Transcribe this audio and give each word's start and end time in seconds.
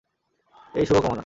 এই 0.73 0.85
শুভ 0.85 0.97
কামনা। 0.97 1.19